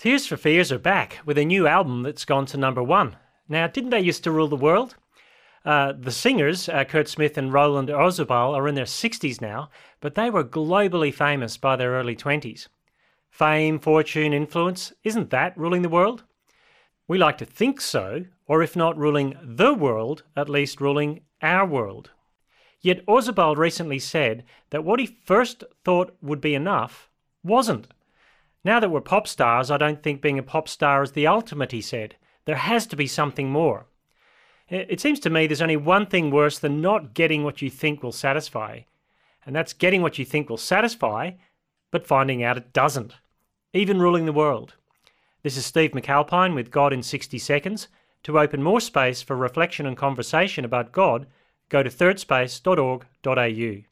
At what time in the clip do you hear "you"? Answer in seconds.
37.60-37.70, 40.18-40.24